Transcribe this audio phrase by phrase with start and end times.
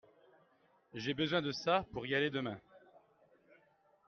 [0.95, 2.57] J'ai besoin de ça pour y aller demain.